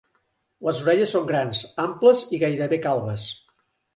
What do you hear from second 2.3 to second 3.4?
i gairebé calbes.